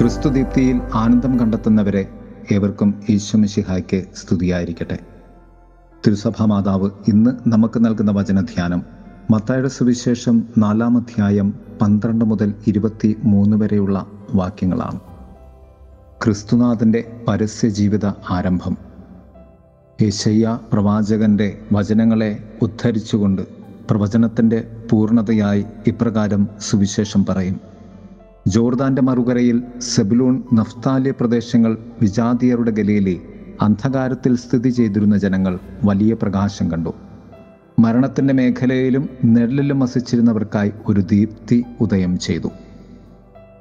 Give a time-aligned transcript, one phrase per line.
[0.00, 2.08] ക്രിസ്തുദീപ്തിയിൽ ആനന്ദം കണ്ടെത്തുന്നവരെ
[2.52, 4.98] ഏവർക്കും ഈശ്വമിഷിഹായ്ക്ക് സ്തുതിയായിരിക്കട്ടെ.
[6.06, 8.82] തിരുസഭാ മാതാവ് ഇന്ന് നമുക്ക് നൽകുന്ന വചനധ്യാനം
[9.30, 15.00] മത്തായുടെ സുവിശേഷം നാലാം അധ്യായം പന്ത്രണ്ട് മുതൽ ഇരുപത്തി മൂന്ന് വരെയുള്ള വാക്യങ്ങളാണ്.
[16.24, 18.76] ക്രിസ്തുനാഥന്റെ പരസ്യ ജീവിത ആരംഭം.
[20.02, 23.42] യേശയ്യ പ്രവാചകന്റെ വചനങ്ങളെ ഉദ്ധരിച്ചുകൊണ്ട്
[23.90, 27.77] പ്രവചനത്തിന്റെ പൂർണതയായി ഇപ്രകാരം സുവിശേഷം പറയും.
[28.48, 33.14] ജോർദാന്റെ മറുകരയിൽ സെബുലൂൺ നഫ്താലി പ്രദേശങ്ങൾ വിജാതിയരുടെ ഗലയിലെ
[33.62, 36.92] അന്ധകാരത്തിൽ സ്ഥിതി ചെയ്തിരുന്ന ജനങ്ങൾ വലിയ പ്രകാശം കണ്ടു.
[37.78, 42.50] മരണത്തിന്റെ മേഖലയിലും നെഴലിലും വസിച്ചിരുന്നവർക്കായി ഒരു ദീപ്തി ഉദയം ചെയ്തു.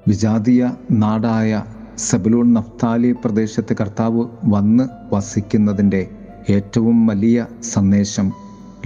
[0.08, 1.64] വിജാതീയ നാടായ
[1.98, 6.10] സെബലൂൺ നഫ്താലി പ്രദേശത്ത് കർത്താവ് വന്ന് വസിക്കുന്നതിന്റെ
[6.50, 8.32] ഏറ്റവും വലിയ സന്ദേശം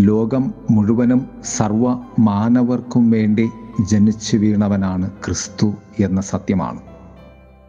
[0.01, 1.85] ലോകം മുഴുവനും സർവ
[2.19, 3.47] മാനവർക്കും വേണ്ടി
[3.79, 6.79] ജനിച്ചു വീണവനാണ് ക്രിസ്തു എന്ന സത്യമാണ്.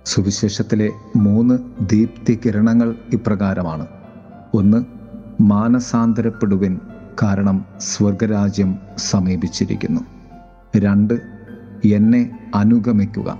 [0.04, 3.86] സുവിശേഷത്തിലെ മൂന്ന് ദീപ്തി കിരണങ്ങൾ ഇപ്രകാരമാണ്.
[4.54, 4.84] ഒന്ന്
[5.42, 6.80] മാനസാന്തരപ്പെടുവിൻ
[7.22, 10.00] കാരണം സ്വർഗരാജ്യം സമീപിച്ചിരിക്കുന്നു.
[10.76, 11.14] രണ്ട്
[11.84, 13.38] എന്നെ അനുഗമിക്കുക.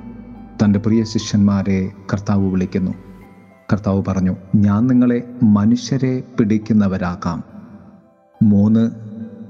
[0.64, 2.92] തന്റെ പ്രിയ ശിഷ്യന്മാരെ കർത്താവ് വിളിക്കുന്നു.
[3.72, 7.44] കർത്താവ് പറഞ്ഞു ഞാൻ നിങ്ങളെ മനുഷ്യരെ പിടിക്കുന്നവരാക്കാം.
[8.42, 8.90] മൂന്ന്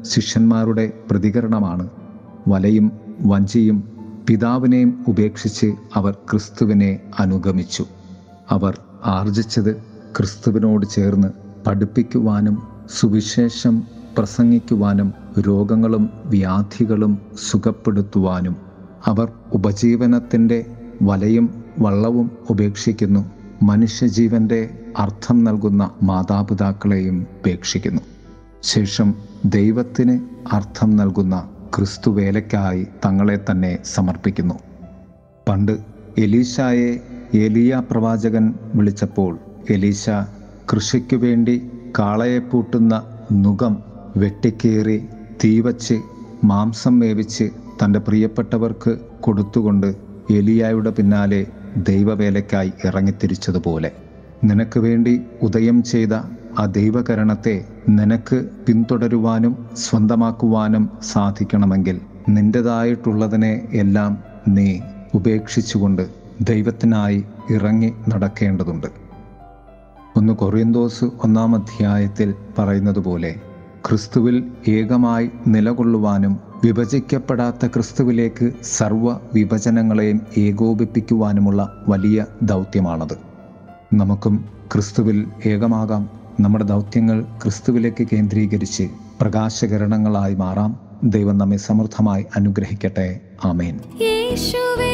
[0.05, 1.91] ശിഷ്യന്മാരുടെ പ്രതികരണമാണ്.
[2.49, 2.93] വലയും
[3.23, 3.93] വഞ്ചിയും
[4.29, 7.85] പിതാവിനെയും ഉപേക്ഷിച്ച് അവർ ക്രിസ്തുവിനെ അനുഗമിച്ചു.
[8.51, 9.77] അവർ ആർജിച്ചത്
[10.17, 11.29] ക്രിസ്തുവിനോട് ചേർന്ന്
[11.67, 12.63] പഠിപ്പിക്കുവാനും
[13.01, 13.83] സുവിശേഷം
[14.19, 17.19] പ്രസംഗിക്കുവാനും രോഗങ്ങളും വ്യാധികളും
[17.51, 18.57] സുഖപ്പെടുത്തുവാനും
[19.07, 20.67] അവർ ഉപജീവനത്തിന്റെ
[21.03, 23.31] വലയും വള്ളവും ഉപേക്ഷിക്കുന്നു.
[23.63, 28.03] മനുഷ്യജീവന്റെ അർത്ഥം നൽകുന്ന മാതാപിതാക്കളെയും ഉപേക്ഷിക്കുന്നു.
[28.63, 29.15] ശേഷം
[29.45, 30.21] ദൈവത്തിന്
[30.53, 34.55] അർത്ഥം നൽകുന്ന ക്രിസ്തു വേലയ്ക്കായി തങ്ങളെ തന്നെ സമർപ്പിക്കുന്നു.
[35.49, 35.79] പണ്ട്
[36.19, 37.01] എലീശായെ
[37.35, 39.39] എലിയ പ്രവാചകൻ വിളിച്ചപ്പോൾ
[39.71, 40.11] എലീശ
[40.73, 43.03] കൃഷിക്കു വേണ്ടി കാളയെ പൂട്ടുന്ന
[43.33, 43.77] നുകം
[44.17, 44.99] വെട്ടിക്കേറി
[45.45, 45.97] തീവച്ച്
[46.45, 47.51] മാംസം വേവിച്ച്
[47.83, 49.97] തന്റെ പ്രിയപ്പെട്ടവർക്ക് കൊടുത്തുകൊണ്ട്
[50.31, 51.47] എലിയായുടെ പിന്നാലെ
[51.77, 53.93] ദൈവവേലയ്ക്കായി ഇറങ്ങിത്തിരിച്ചതുപോലെ.
[54.45, 56.15] നിനക്ക് വേണ്ടി ഉദയം ചെയ്ത
[56.59, 64.19] ആ ദൈവകരണത്തെ നിനക്ക് പിന്തുടരുവാനും സ്വന്തമാക്കുവാനും സാധിക്കണമെങ്കിൽ നിന്റെതായിട്ടുള്ളതിനെ എല്ലാം
[64.49, 64.81] നീ
[65.15, 68.87] ഉപേക്ഷിച്ചുകൊണ്ട് ദൈവത്തിനായി ഇറങ്ങി നടക്കേണ്ടതുണ്ട്.
[70.17, 73.41] ഒന്ന് കൊറിയന്തോസ് ഒന്നാം അധ്യായത്തിൽ പറയുന്നത് പോലെ
[73.89, 83.19] ക്രിസ്തുവിൽ ഏകമായി നിലകൊള്ളുവാനും വിഭജിക്കപ്പെടാത്ത ക്രിസ്തുവിലേക്ക് സർവ വിഭജനങ്ങളെയും ഏകോപിപ്പിക്കുവാനുമുള്ള വലിയ ദൗത്യമാണത്.
[83.95, 90.81] നമുക്കും ക്രിസ്തുവിൽ ഏകമാകാം നമ്മുടെ ദൗത്യങ്ങൾ ക്രിസ്തുവിലേക്ക് കേന്ദ്രീകരിച്ച് പ്രകാശകരണങ്ങളായി മാറാം.
[91.05, 93.21] ദൈവം നമ്മെ സമൃദ്ധമായി അനുഗ്രഹിക്കട്ടെ.
[93.45, 93.81] ആമേൻ.
[94.01, 94.93] യേശുവേ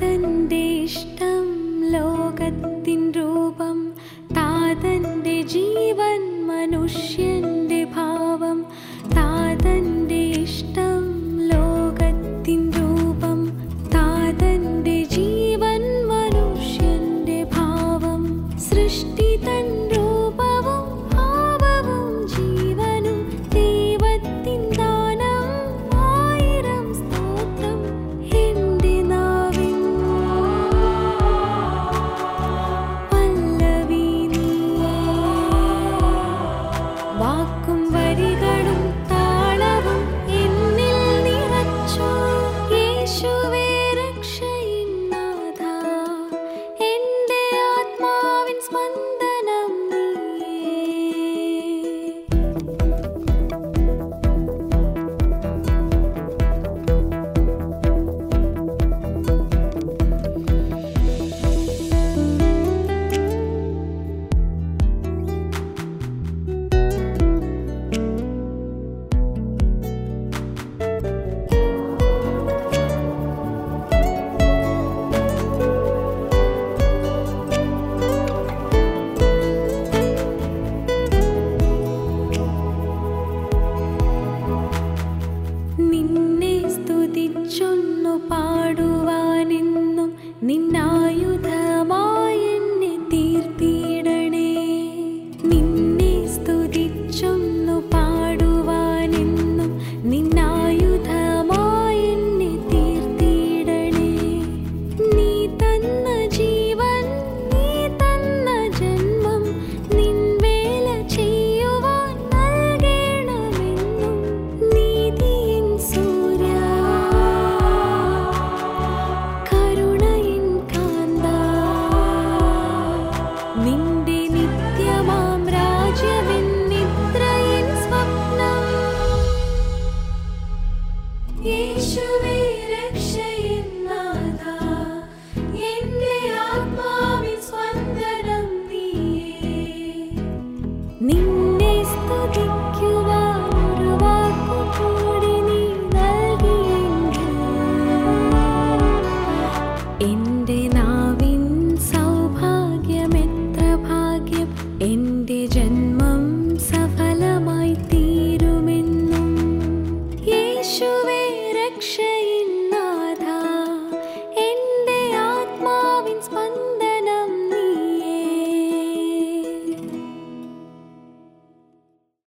[0.00, 1.46] तन्दिष्टं
[1.92, 3.78] लोकति रूपं
[4.34, 4.48] ता
[4.82, 6.26] तन्दि जीवन्